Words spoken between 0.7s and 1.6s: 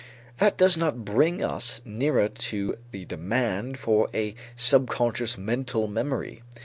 not bring